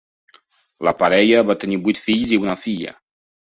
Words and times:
La 0.87 0.93
parella 1.03 1.45
va 1.51 1.59
tenir 1.67 1.79
vuit 1.85 2.03
fills 2.07 2.35
i 2.39 2.43
una 2.49 2.61
filla. 2.67 2.99